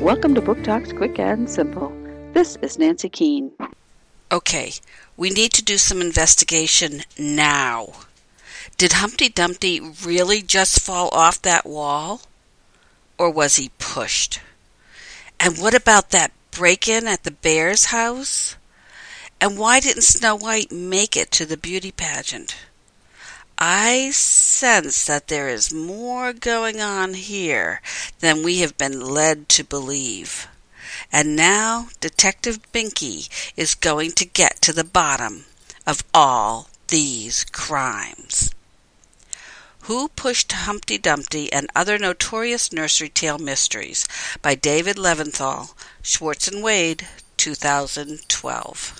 [0.00, 1.92] Welcome to Book Talks Quick and Simple.
[2.32, 3.50] This is Nancy Keane.
[4.30, 4.74] Okay,
[5.16, 7.94] we need to do some investigation now.
[8.76, 12.22] Did Humpty Dumpty really just fall off that wall?
[13.18, 14.40] Or was he pushed?
[15.40, 18.54] And what about that break in at the bear's house?
[19.40, 22.56] And why didn't Snow White make it to the beauty pageant?
[23.58, 24.10] I
[24.58, 27.80] sense that there is more going on here
[28.18, 30.48] than we have been led to believe.
[31.12, 35.44] And now Detective Binky is going to get to the bottom
[35.86, 38.52] of all these crimes.
[39.82, 44.08] Who Pushed Humpty Dumpty and Other Notorious Nursery Tale Mysteries
[44.42, 48.97] by David Levinthal, Schwartz and Wade, 2012.